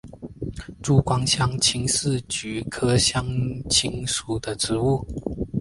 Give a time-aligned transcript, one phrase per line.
[0.81, 3.23] 珠光香青是菊科香
[3.69, 5.05] 青属的植物。